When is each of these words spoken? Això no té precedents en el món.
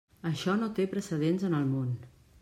Això 0.27 0.53
no 0.61 0.69
té 0.79 0.85
precedents 0.93 1.45
en 1.51 1.57
el 1.59 1.69
món. 1.75 1.93